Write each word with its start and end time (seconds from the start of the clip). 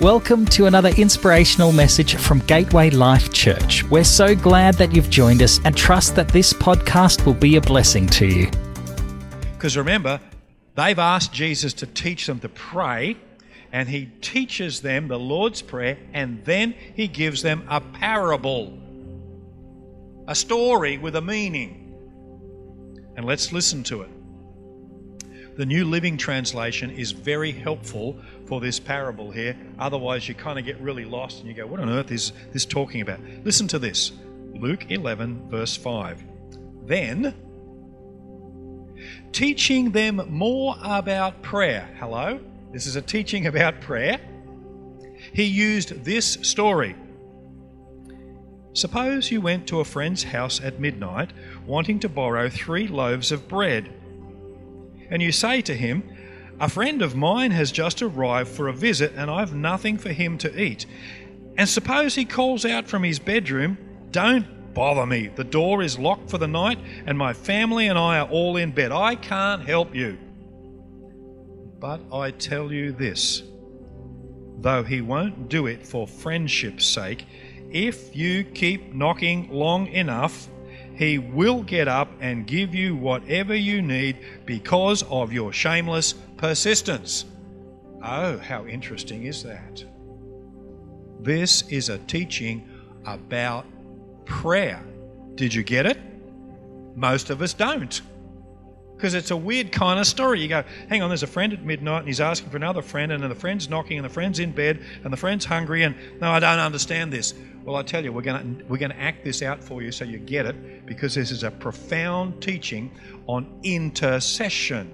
Welcome 0.00 0.44
to 0.46 0.66
another 0.66 0.88
inspirational 0.98 1.70
message 1.70 2.16
from 2.16 2.40
Gateway 2.40 2.90
Life 2.90 3.32
Church. 3.32 3.84
We're 3.84 4.02
so 4.02 4.34
glad 4.34 4.74
that 4.74 4.92
you've 4.92 5.08
joined 5.08 5.40
us 5.40 5.60
and 5.64 5.76
trust 5.76 6.16
that 6.16 6.28
this 6.28 6.52
podcast 6.52 7.24
will 7.24 7.34
be 7.34 7.54
a 7.54 7.60
blessing 7.60 8.08
to 8.08 8.26
you. 8.26 8.50
Because 9.52 9.76
remember, 9.76 10.20
they've 10.74 10.98
asked 10.98 11.32
Jesus 11.32 11.72
to 11.74 11.86
teach 11.86 12.26
them 12.26 12.40
to 12.40 12.48
pray, 12.48 13.16
and 13.70 13.88
he 13.88 14.06
teaches 14.20 14.80
them 14.80 15.06
the 15.06 15.18
Lord's 15.18 15.62
Prayer, 15.62 15.96
and 16.12 16.44
then 16.44 16.74
he 16.94 17.06
gives 17.06 17.40
them 17.40 17.64
a 17.68 17.80
parable, 17.80 18.76
a 20.26 20.34
story 20.34 20.98
with 20.98 21.14
a 21.14 21.22
meaning. 21.22 21.94
And 23.16 23.24
let's 23.24 23.52
listen 23.52 23.84
to 23.84 24.02
it. 24.02 24.10
The 25.56 25.64
New 25.64 25.84
Living 25.84 26.16
Translation 26.16 26.90
is 26.90 27.12
very 27.12 27.52
helpful 27.52 28.18
for 28.46 28.60
this 28.60 28.80
parable 28.80 29.30
here. 29.30 29.56
Otherwise, 29.78 30.28
you 30.28 30.34
kind 30.34 30.58
of 30.58 30.64
get 30.64 30.80
really 30.80 31.04
lost 31.04 31.40
and 31.40 31.48
you 31.48 31.54
go, 31.54 31.64
What 31.64 31.78
on 31.78 31.88
earth 31.88 32.10
is 32.10 32.32
this 32.52 32.66
talking 32.66 33.02
about? 33.02 33.20
Listen 33.44 33.68
to 33.68 33.78
this 33.78 34.10
Luke 34.52 34.90
11, 34.90 35.48
verse 35.48 35.76
5. 35.76 36.24
Then, 36.86 37.34
teaching 39.30 39.92
them 39.92 40.22
more 40.28 40.74
about 40.82 41.40
prayer. 41.42 41.88
Hello? 42.00 42.40
This 42.72 42.86
is 42.86 42.96
a 42.96 43.02
teaching 43.02 43.46
about 43.46 43.80
prayer. 43.80 44.20
He 45.32 45.44
used 45.44 46.04
this 46.04 46.32
story. 46.42 46.96
Suppose 48.72 49.30
you 49.30 49.40
went 49.40 49.68
to 49.68 49.78
a 49.78 49.84
friend's 49.84 50.24
house 50.24 50.60
at 50.60 50.80
midnight 50.80 51.32
wanting 51.64 52.00
to 52.00 52.08
borrow 52.08 52.50
three 52.50 52.88
loaves 52.88 53.30
of 53.30 53.46
bread 53.46 53.88
and 55.10 55.22
you 55.22 55.32
say 55.32 55.60
to 55.62 55.74
him, 55.74 56.02
A 56.60 56.68
friend 56.68 57.02
of 57.02 57.16
mine 57.16 57.50
has 57.50 57.72
just 57.72 58.02
arrived 58.02 58.50
for 58.50 58.68
a 58.68 58.72
visit, 58.72 59.12
and 59.16 59.30
I've 59.30 59.54
nothing 59.54 59.98
for 59.98 60.10
him 60.10 60.38
to 60.38 60.62
eat. 60.62 60.86
And 61.56 61.68
suppose 61.68 62.14
he 62.14 62.24
calls 62.24 62.64
out 62.64 62.88
from 62.88 63.02
his 63.02 63.18
bedroom, 63.18 63.78
Don't 64.10 64.74
bother 64.74 65.06
me. 65.06 65.28
The 65.28 65.44
door 65.44 65.82
is 65.82 65.98
locked 65.98 66.30
for 66.30 66.38
the 66.38 66.48
night, 66.48 66.78
and 67.06 67.16
my 67.16 67.32
family 67.32 67.88
and 67.88 67.98
I 67.98 68.18
are 68.18 68.28
all 68.28 68.56
in 68.56 68.72
bed. 68.72 68.92
I 68.92 69.14
can't 69.14 69.66
help 69.66 69.94
you. 69.94 70.18
But 71.78 72.00
I 72.12 72.30
tell 72.30 72.72
you 72.72 72.92
this 72.92 73.42
though 74.64 74.82
he 74.82 75.02
won't 75.02 75.50
do 75.50 75.66
it 75.66 75.86
for 75.86 76.06
friendship's 76.06 76.86
sake, 76.86 77.26
if 77.70 78.16
you 78.16 78.42
keep 78.42 78.94
knocking 78.94 79.48
long 79.50 79.86
enough, 79.88 80.48
he 80.94 81.18
will 81.18 81.62
get 81.62 81.88
up 81.88 82.10
and 82.20 82.46
give 82.46 82.74
you 82.74 82.94
whatever 82.94 83.54
you 83.54 83.82
need 83.82 84.18
because 84.46 85.02
of 85.04 85.32
your 85.32 85.52
shameless 85.52 86.14
persistence. 86.36 87.24
Oh, 88.02 88.38
how 88.38 88.66
interesting 88.66 89.24
is 89.24 89.42
that? 89.42 89.84
This 91.20 91.62
is 91.68 91.88
a 91.88 91.98
teaching 91.98 92.68
about 93.06 93.66
prayer. 94.24 94.82
Did 95.34 95.54
you 95.54 95.62
get 95.62 95.86
it? 95.86 95.98
Most 96.94 97.30
of 97.30 97.42
us 97.42 97.54
don't. 97.54 98.00
Because 98.96 99.14
it's 99.14 99.30
a 99.30 99.36
weird 99.36 99.72
kind 99.72 99.98
of 99.98 100.06
story. 100.06 100.40
You 100.40 100.48
go, 100.48 100.64
hang 100.88 101.02
on, 101.02 101.10
there's 101.10 101.22
a 101.22 101.26
friend 101.26 101.52
at 101.52 101.64
midnight 101.64 101.98
and 102.00 102.06
he's 102.06 102.20
asking 102.20 102.50
for 102.50 102.56
another 102.56 102.82
friend, 102.82 103.12
and 103.12 103.22
the 103.22 103.34
friend's 103.34 103.68
knocking, 103.68 103.98
and 103.98 104.04
the 104.04 104.12
friend's 104.12 104.38
in 104.38 104.52
bed, 104.52 104.82
and 105.02 105.12
the 105.12 105.16
friend's 105.16 105.44
hungry, 105.44 105.82
and 105.82 105.94
no, 106.20 106.30
I 106.30 106.40
don't 106.40 106.58
understand 106.58 107.12
this. 107.12 107.34
Well, 107.64 107.76
I 107.76 107.82
tell 107.82 108.04
you, 108.04 108.12
we're 108.12 108.22
going 108.22 108.58
to 108.58 108.64
we're 108.66 108.78
going 108.78 108.92
to 108.92 109.00
act 109.00 109.24
this 109.24 109.42
out 109.42 109.62
for 109.64 109.82
you 109.82 109.90
so 109.90 110.04
you 110.04 110.18
get 110.18 110.46
it 110.46 110.86
because 110.86 111.14
this 111.14 111.30
is 111.30 111.42
a 111.42 111.50
profound 111.50 112.42
teaching 112.42 112.90
on 113.26 113.60
intercession. 113.62 114.92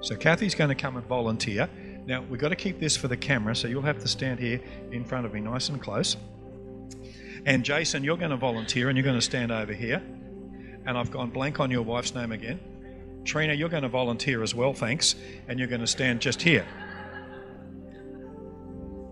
So 0.00 0.16
Kathy's 0.16 0.54
going 0.54 0.68
to 0.68 0.76
come 0.76 0.96
and 0.96 1.04
volunteer. 1.06 1.68
Now 2.06 2.22
we've 2.22 2.40
got 2.40 2.50
to 2.50 2.56
keep 2.56 2.78
this 2.78 2.96
for 2.96 3.08
the 3.08 3.16
camera, 3.16 3.54
so 3.56 3.68
you'll 3.68 3.82
have 3.82 3.98
to 3.98 4.08
stand 4.08 4.38
here 4.38 4.60
in 4.92 5.04
front 5.04 5.26
of 5.26 5.34
me, 5.34 5.40
nice 5.40 5.68
and 5.68 5.82
close. 5.82 6.16
And 7.44 7.64
Jason, 7.64 8.04
you're 8.04 8.16
going 8.16 8.30
to 8.30 8.36
volunteer, 8.36 8.88
and 8.88 8.96
you're 8.96 9.04
going 9.04 9.18
to 9.18 9.22
stand 9.22 9.52
over 9.52 9.72
here. 9.72 10.02
And 10.88 10.96
I've 10.96 11.10
gone 11.10 11.28
blank 11.28 11.60
on 11.60 11.70
your 11.70 11.82
wife's 11.82 12.14
name 12.14 12.32
again. 12.32 12.58
Trina, 13.22 13.52
you're 13.52 13.68
going 13.68 13.82
to 13.82 13.90
volunteer 13.90 14.42
as 14.42 14.54
well, 14.54 14.72
thanks. 14.72 15.16
And 15.46 15.58
you're 15.58 15.68
going 15.68 15.82
to 15.82 15.86
stand 15.86 16.22
just 16.22 16.40
here. 16.40 16.66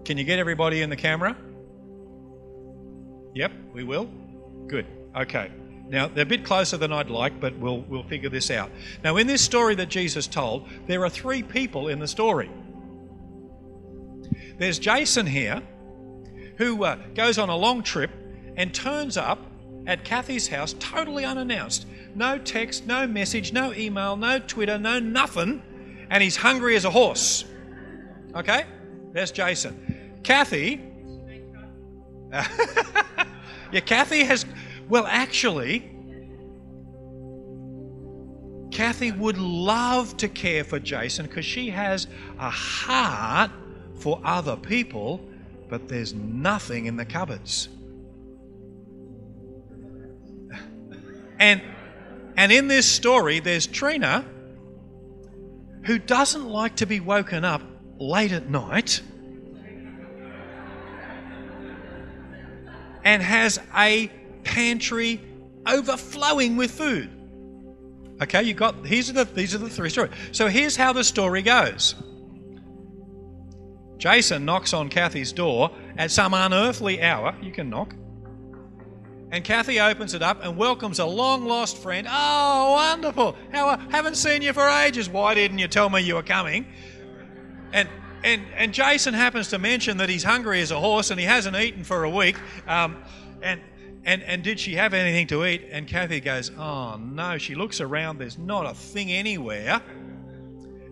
Can 0.06 0.16
you 0.16 0.24
get 0.24 0.38
everybody 0.38 0.80
in 0.80 0.88
the 0.88 0.96
camera? 0.96 1.36
Yep, 3.34 3.52
we 3.74 3.84
will. 3.84 4.08
Good. 4.66 4.86
Okay. 5.14 5.52
Now 5.86 6.08
they're 6.08 6.22
a 6.22 6.26
bit 6.26 6.46
closer 6.46 6.78
than 6.78 6.94
I'd 6.94 7.10
like, 7.10 7.38
but 7.40 7.54
we'll 7.58 7.82
we'll 7.82 8.04
figure 8.04 8.30
this 8.30 8.50
out. 8.50 8.70
Now, 9.04 9.18
in 9.18 9.26
this 9.26 9.42
story 9.42 9.74
that 9.74 9.90
Jesus 9.90 10.26
told, 10.26 10.66
there 10.86 11.04
are 11.04 11.10
three 11.10 11.42
people 11.42 11.88
in 11.88 11.98
the 11.98 12.08
story. 12.08 12.50
There's 14.56 14.78
Jason 14.78 15.26
here, 15.26 15.62
who 16.56 16.84
uh, 16.84 16.96
goes 17.14 17.36
on 17.36 17.50
a 17.50 17.56
long 17.56 17.82
trip 17.82 18.10
and 18.56 18.74
turns 18.74 19.18
up 19.18 19.38
at 19.86 20.04
Kathy's 20.04 20.48
house 20.48 20.74
totally 20.78 21.24
unannounced. 21.24 21.86
No 22.14 22.38
text, 22.38 22.86
no 22.86 23.06
message, 23.06 23.52
no 23.52 23.72
email, 23.72 24.16
no 24.16 24.38
Twitter, 24.38 24.78
no 24.78 24.98
nothing, 24.98 25.62
and 26.10 26.22
he's 26.22 26.36
hungry 26.36 26.76
as 26.76 26.84
a 26.84 26.90
horse. 26.90 27.44
Okay, 28.34 28.64
there's 29.12 29.30
Jason. 29.30 30.18
Kathy. 30.22 30.82
Yeah, 33.72 33.80
Kathy 33.80 34.22
has. 34.24 34.46
Well, 34.88 35.06
actually, 35.06 35.90
Kathy 38.70 39.12
would 39.12 39.38
love 39.38 40.16
to 40.18 40.28
care 40.28 40.64
for 40.64 40.78
Jason 40.78 41.26
because 41.26 41.44
she 41.44 41.70
has 41.70 42.06
a 42.38 42.50
heart 42.50 43.50
for 43.96 44.20
other 44.24 44.56
people, 44.56 45.20
but 45.68 45.88
there's 45.88 46.14
nothing 46.14 46.86
in 46.86 46.96
the 46.96 47.04
cupboards. 47.04 47.68
And 51.38 51.62
and 52.36 52.52
in 52.52 52.68
this 52.68 52.86
story, 52.86 53.40
there's 53.40 53.66
Trina 53.66 54.24
who 55.84 55.98
doesn't 55.98 56.46
like 56.46 56.76
to 56.76 56.86
be 56.86 57.00
woken 57.00 57.44
up 57.44 57.62
late 57.98 58.32
at 58.32 58.50
night 58.50 59.00
and 63.04 63.22
has 63.22 63.58
a 63.74 64.08
pantry 64.44 65.20
overflowing 65.66 66.56
with 66.56 66.70
food. 66.72 67.10
Okay, 68.20 68.42
you 68.42 68.54
got 68.54 68.82
these 68.82 69.08
are 69.10 69.12
the 69.12 69.24
these 69.24 69.54
are 69.54 69.58
the 69.58 69.70
three 69.70 69.90
stories. 69.90 70.12
So 70.32 70.48
here's 70.48 70.76
how 70.76 70.92
the 70.92 71.04
story 71.04 71.42
goes. 71.42 71.94
Jason 73.98 74.44
knocks 74.44 74.72
on 74.72 74.88
Kathy's 74.88 75.32
door 75.32 75.70
at 75.96 76.10
some 76.10 76.34
unearthly 76.34 77.02
hour. 77.02 77.34
You 77.40 77.52
can 77.52 77.70
knock. 77.70 77.94
And 79.30 79.42
Kathy 79.42 79.80
opens 79.80 80.14
it 80.14 80.22
up 80.22 80.44
and 80.44 80.56
welcomes 80.56 80.98
a 80.98 81.04
long 81.04 81.46
lost 81.46 81.78
friend. 81.78 82.06
Oh, 82.08 82.72
wonderful. 82.72 83.36
How 83.52 83.76
haven't 83.90 84.16
seen 84.16 84.42
you 84.42 84.52
for 84.52 84.68
ages. 84.68 85.08
Why 85.08 85.34
didn't 85.34 85.58
you 85.58 85.68
tell 85.68 85.90
me 85.90 86.00
you 86.00 86.14
were 86.14 86.22
coming? 86.22 86.66
And 87.72 87.88
and, 88.26 88.42
and 88.56 88.74
Jason 88.74 89.14
happens 89.14 89.48
to 89.50 89.58
mention 89.58 89.98
that 89.98 90.08
he's 90.08 90.24
hungry 90.24 90.60
as 90.60 90.72
a 90.72 90.80
horse 90.80 91.12
and 91.12 91.20
he 91.20 91.26
hasn't 91.26 91.56
eaten 91.56 91.84
for 91.84 92.02
a 92.02 92.10
week. 92.10 92.36
Um, 92.66 92.96
and, 93.40 93.60
and, 94.04 94.20
and 94.24 94.42
did 94.42 94.58
she 94.58 94.74
have 94.74 94.94
anything 94.94 95.28
to 95.28 95.44
eat? 95.44 95.68
And 95.70 95.86
Kathy 95.86 96.20
goes, 96.20 96.50
Oh 96.58 96.96
no. 96.96 97.38
She 97.38 97.54
looks 97.54 97.80
around, 97.80 98.18
there's 98.18 98.36
not 98.36 98.66
a 98.66 98.74
thing 98.74 99.12
anywhere. 99.12 99.80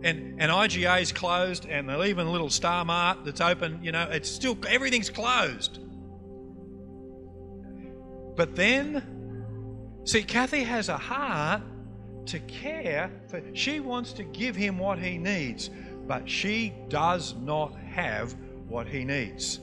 And, 0.02 0.40
and 0.40 0.52
IGA's 0.52 1.12
closed, 1.12 1.66
and 1.66 1.90
even 1.90 2.26
a 2.26 2.30
little 2.30 2.50
Star 2.50 2.84
Mart 2.84 3.24
that's 3.24 3.40
open. 3.40 3.80
You 3.82 3.90
know, 3.90 4.06
it's 4.10 4.30
still, 4.30 4.56
everything's 4.68 5.08
closed. 5.08 5.78
But 8.36 8.56
then, 8.56 9.02
see, 10.04 10.22
Kathy 10.22 10.64
has 10.64 10.88
a 10.88 10.98
heart 10.98 11.62
to 12.26 12.38
care 12.40 13.10
for, 13.28 13.42
she 13.52 13.80
wants 13.80 14.12
to 14.14 14.24
give 14.24 14.56
him 14.56 14.78
what 14.78 14.98
he 14.98 15.18
needs 15.18 15.70
but 16.06 16.28
she 16.28 16.72
does 16.88 17.34
not 17.34 17.74
have 17.76 18.34
what 18.68 18.86
he 18.86 19.04
needs. 19.04 19.60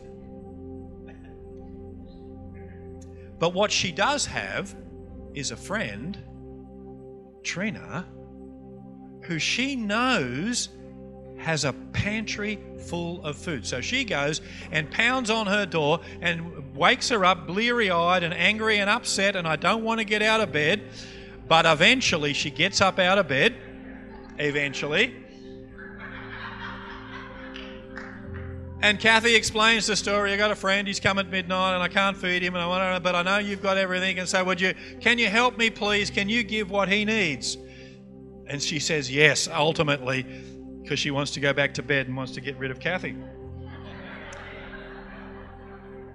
But 3.40 3.54
what 3.54 3.72
she 3.72 3.92
does 3.92 4.26
have 4.28 4.76
is 5.34 5.52
a 5.52 5.56
friend, 5.56 6.18
Trina, 7.44 8.06
who 9.24 9.40
she 9.40 9.76
knows 9.76 10.70
has 11.38 11.66
a 11.66 11.74
pantry 11.74 12.60
full 12.86 13.24
of 13.26 13.36
food. 13.36 13.66
So 13.66 13.82
she 13.82 14.04
goes 14.04 14.42
and 14.72 14.92
pounds 14.92 15.32
on 15.32 15.48
her 15.48 15.66
door 15.66 16.02
and 16.22 16.61
wakes 16.82 17.10
her 17.10 17.24
up 17.24 17.46
bleary 17.46 17.92
eyed 17.92 18.24
and 18.24 18.34
angry 18.34 18.80
and 18.80 18.90
upset, 18.90 19.36
and 19.36 19.48
I 19.48 19.56
don't 19.56 19.84
want 19.84 20.00
to 20.00 20.04
get 20.04 20.24
out 20.24 20.42
of 20.42 20.52
bed. 20.52 20.82
But 21.48 21.68
eventually 21.68 22.34
she 22.34 22.50
gets 22.50 22.82
up 22.82 22.98
out 22.98 23.20
of 23.20 23.28
bed, 23.28 23.56
eventually, 24.40 25.22
And 28.84 29.00
Kathy 29.00 29.36
explains 29.36 29.86
the 29.86 29.96
story. 29.96 30.34
I 30.34 30.38
got 30.38 30.50
a 30.50 30.56
friend, 30.56 30.88
he's 30.88 31.00
come 31.00 31.20
at 31.20 31.30
midnight 31.30 31.76
and 31.76 31.84
I 31.84 31.88
can't 31.88 32.18
feed 32.18 32.42
him 32.42 32.56
and 32.56 32.64
I 32.64 32.66
want 32.66 32.96
to, 32.96 33.00
but 33.00 33.14
I 33.14 33.22
know 33.22 33.38
you've 33.38 33.62
got 33.62 33.78
everything. 33.78 34.18
And 34.18 34.28
so 34.28 34.44
would 34.44 34.60
you, 34.60 34.74
can 35.00 35.20
you 35.20 35.28
help 35.28 35.56
me 35.56 35.70
please? 35.70 36.10
Can 36.10 36.28
you 36.30 36.42
give 36.42 36.72
what 36.72 36.90
he 36.90 37.06
needs? 37.06 37.58
And 38.48 38.60
she 38.60 38.80
says 38.80 39.12
yes, 39.12 39.48
ultimately, 39.48 40.24
because 40.82 40.98
she 40.98 41.12
wants 41.12 41.30
to 41.34 41.40
go 41.40 41.54
back 41.54 41.76
to 41.76 41.84
bed 41.84 42.08
and 42.08 42.18
wants 42.18 42.32
to 42.34 42.42
get 42.42 42.58
rid 42.58 42.72
of 42.72 42.80
Kathy. 42.80 43.16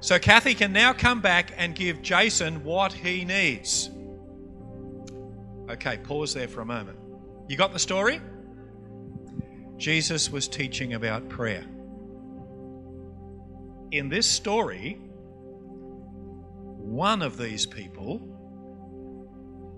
So 0.00 0.18
Kathy 0.18 0.54
can 0.54 0.72
now 0.72 0.92
come 0.92 1.20
back 1.20 1.52
and 1.56 1.74
give 1.74 2.02
Jason 2.02 2.62
what 2.64 2.92
he 2.92 3.24
needs. 3.24 3.90
Okay, 5.70 5.98
pause 5.98 6.34
there 6.34 6.48
for 6.48 6.60
a 6.60 6.66
moment. 6.66 6.98
You 7.48 7.56
got 7.56 7.72
the 7.72 7.78
story? 7.78 8.20
Jesus 9.78 10.30
was 10.30 10.48
teaching 10.48 10.94
about 10.94 11.28
prayer. 11.28 11.64
In 13.90 14.08
this 14.08 14.26
story, 14.26 14.94
one 16.86 17.22
of 17.22 17.36
these 17.36 17.66
people 17.66 18.20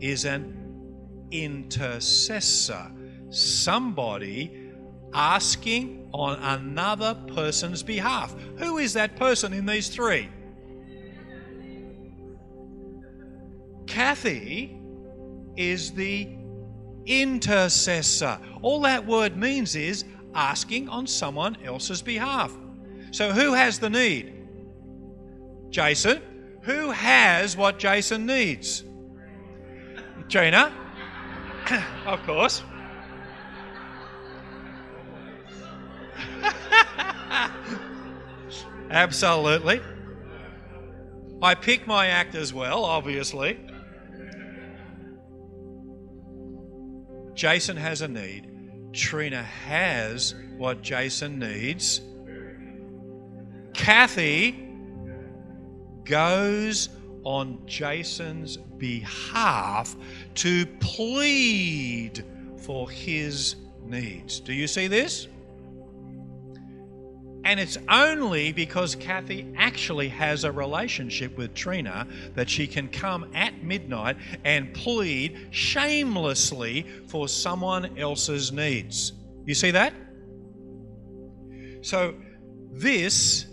is 0.00 0.25
an 0.25 1.26
intercessor, 1.31 2.91
somebody 3.31 4.68
asking 5.14 6.08
on 6.12 6.38
another 6.40 7.14
person's 7.34 7.82
behalf. 7.82 8.34
Who 8.58 8.78
is 8.78 8.93
that 8.94 9.16
person 9.16 9.52
in 9.52 9.66
these 9.66 9.88
three? 9.88 10.28
Kathy 13.87 14.78
is 15.56 15.93
the 15.93 16.28
intercessor. 17.06 18.38
All 18.62 18.82
that 18.82 19.06
word 19.06 19.37
means 19.37 19.75
is 19.75 20.05
asking 20.34 20.88
on 20.88 21.06
someone 21.06 21.56
else's 21.64 22.02
behalf. 22.02 22.56
So, 23.10 23.32
who 23.32 23.55
has 23.55 23.78
the 23.78 23.90
need? 23.90 24.34
Jason. 25.70 26.22
Who 26.62 26.90
has 26.90 27.56
what 27.56 27.78
Jason 27.78 28.26
needs? 28.26 28.84
Gina. 30.28 30.72
of 32.06 32.22
course. 32.25 32.62
Absolutely. 38.90 39.81
I 41.43 41.55
pick 41.55 41.87
my 41.87 42.08
act 42.08 42.35
as 42.35 42.52
well, 42.52 42.85
obviously. 42.85 43.58
Jason 47.35 47.76
has 47.76 48.02
a 48.02 48.08
need. 48.08 48.50
Trina 48.93 49.43
has 49.43 50.35
what 50.56 50.82
Jason 50.82 51.38
needs. 51.38 52.00
Kathy 53.75 54.69
goes 56.05 56.88
on 57.23 57.61
Jason's 57.67 58.56
behalf 58.56 59.94
to 60.34 60.67
plead 60.81 62.25
for 62.56 62.91
his 62.91 63.56
needs. 63.84 64.41
Do 64.41 64.52
you 64.52 64.67
see 64.67 64.88
this? 64.88 65.29
And 67.48 67.58
it's 67.58 67.78
only 67.88 68.52
because 68.52 68.94
Kathy 68.94 69.50
actually 69.56 70.10
has 70.10 70.44
a 70.44 70.52
relationship 70.52 71.38
with 71.38 71.54
Trina 71.54 72.06
that 72.34 72.50
she 72.50 72.66
can 72.66 72.88
come 72.88 73.30
at 73.34 73.64
midnight 73.64 74.18
and 74.44 74.74
plead 74.74 75.48
shamelessly 75.50 76.84
for 77.06 77.26
someone 77.26 77.96
else's 77.96 78.52
needs. 78.52 79.14
You 79.46 79.54
see 79.54 79.70
that? 79.70 79.94
So, 81.80 82.16
this 82.70 83.46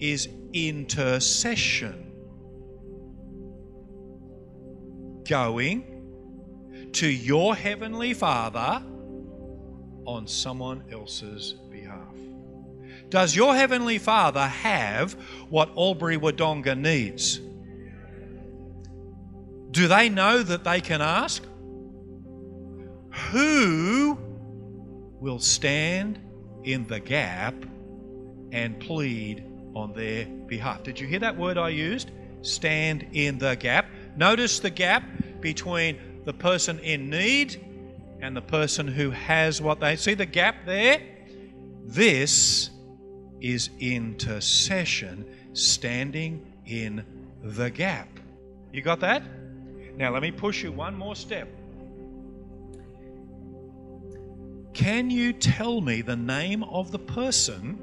is 0.00 0.28
intercession. 0.52 2.10
Going 5.28 6.90
to 6.94 7.06
your 7.06 7.54
Heavenly 7.54 8.12
Father 8.12 8.82
on 10.04 10.26
someone 10.26 10.82
else's 10.90 11.54
does 13.10 13.34
your 13.36 13.54
Heavenly 13.54 13.98
Father 13.98 14.46
have 14.46 15.12
what 15.48 15.70
Albury 15.76 16.16
Wodonga 16.16 16.78
needs? 16.78 17.40
Do 19.72 19.86
they 19.88 20.08
know 20.08 20.42
that 20.42 20.64
they 20.64 20.80
can 20.80 21.00
ask? 21.00 21.44
Who 23.30 24.18
will 25.20 25.38
stand 25.38 26.18
in 26.64 26.86
the 26.86 27.00
gap 27.00 27.54
and 28.52 28.80
plead 28.80 29.44
on 29.74 29.92
their 29.92 30.26
behalf? 30.26 30.82
Did 30.82 30.98
you 30.98 31.06
hear 31.06 31.20
that 31.20 31.36
word 31.36 31.58
I 31.58 31.68
used? 31.68 32.10
Stand 32.42 33.06
in 33.12 33.38
the 33.38 33.54
gap. 33.56 33.86
Notice 34.16 34.60
the 34.60 34.70
gap 34.70 35.04
between 35.40 36.22
the 36.24 36.32
person 36.32 36.78
in 36.80 37.10
need 37.10 37.64
and 38.20 38.36
the 38.36 38.42
person 38.42 38.86
who 38.86 39.10
has 39.10 39.60
what 39.60 39.80
they 39.80 39.96
see 39.96 40.14
the 40.14 40.26
gap 40.26 40.66
there? 40.66 41.00
This 41.84 42.70
is 43.40 43.70
intercession, 43.78 45.24
standing 45.52 46.46
in 46.66 47.04
the 47.42 47.70
gap. 47.70 48.08
You 48.72 48.82
got 48.82 49.00
that? 49.00 49.22
Now, 49.96 50.12
let 50.12 50.22
me 50.22 50.30
push 50.30 50.62
you 50.62 50.72
one 50.72 50.94
more 50.94 51.16
step. 51.16 51.48
Can 54.72 55.10
you 55.10 55.32
tell 55.32 55.80
me 55.80 56.00
the 56.00 56.16
name 56.16 56.62
of 56.64 56.90
the 56.90 56.98
person 56.98 57.78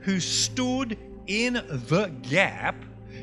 who 0.00 0.18
stood 0.20 0.98
in 1.26 1.54
the 1.54 2.12
gap 2.22 2.76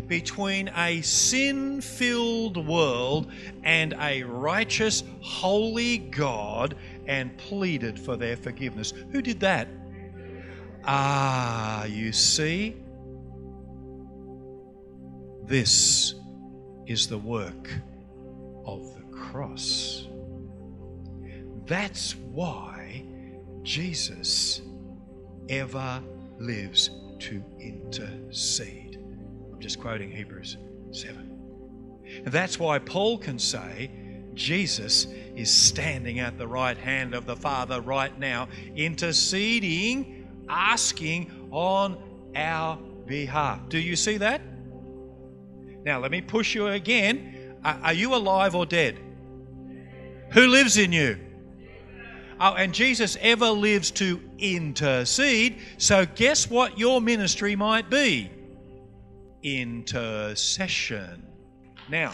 between 0.08 0.70
a 0.75 1.02
sin 1.02 1.81
filled 1.81 2.66
world 2.66 3.31
and 3.64 3.94
a 4.00 4.24
righteous, 4.24 5.04
holy 5.22 5.98
God 5.98 6.75
and 7.08 7.36
pleaded 7.38 8.00
for 8.00 8.16
their 8.16 8.38
forgiveness? 8.38 8.94
Who 9.12 9.22
did 9.22 9.40
that? 9.42 9.68
Ah, 10.86 11.86
you 11.86 12.12
see? 12.12 12.76
This 15.46 16.16
is 16.88 17.08
the 17.08 17.18
work 17.18 17.70
of 18.66 18.94
the 18.96 19.04
cross. 19.16 20.08
That's 21.66 22.16
why 22.16 23.06
Jesus 23.62 24.62
ever 25.50 26.02
lives 26.40 26.90
to 27.20 27.44
intercede. 27.60 29.00
I'm 29.54 29.60
just 29.60 29.80
quoting 29.80 30.12
Hebrews 30.12 30.58
7. 30.92 31.30
And 32.26 32.28
that's 32.28 32.60
why 32.60 32.80
Paul 32.80 33.18
can 33.18 33.40
say, 33.40 33.92
Jesus 34.34 35.08
is 35.36 35.52
standing 35.52 36.20
at 36.20 36.38
the 36.38 36.48
right 36.48 36.78
hand 36.78 37.14
of 37.14 37.26
the 37.26 37.36
Father 37.36 37.80
right 37.82 38.18
now, 38.20 38.50
interceding 38.76 40.23
asking 40.50 41.50
on 41.51 41.98
our 42.36 42.77
behalf. 43.06 43.68
Do 43.70 43.79
you 43.79 43.96
see 43.96 44.18
that? 44.18 44.41
Now, 45.84 46.00
let 46.00 46.12
me 46.12 46.22
push 46.22 46.56
you 46.56 46.68
again. 46.68 47.58
Are, 47.63 47.94
you 47.94 48.13
alive 48.15 48.56
or 48.56 48.65
dead? 48.65 49.00
Who 50.32 50.48
lives 50.48 50.77
in 50.77 50.91
you? 50.91 51.18
Oh, 52.39 52.56
and 52.56 52.74
Jesus 52.74 53.18
ever 53.22 53.50
lives 53.50 53.91
to 53.91 54.22
intercede. 54.38 55.60
So, 55.77 56.06
guess 56.06 56.50
what 56.50 56.77
your 56.77 57.00
ministry 57.00 57.56
might 57.56 57.89
be? 57.89 58.32
Intercession. 59.44 61.25
Now, 61.89 62.13